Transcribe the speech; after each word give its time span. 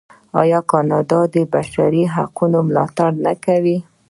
آیا 0.41 0.59
کاناډا 0.71 1.21
د 1.33 1.35
بشري 1.53 2.03
حقونو 2.15 2.59
ملاتړ 2.67 3.09
نه 3.25 3.33
کوي؟ 3.45 3.77